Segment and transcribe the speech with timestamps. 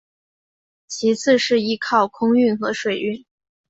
[0.87, 3.23] 其次是依靠空运和水运。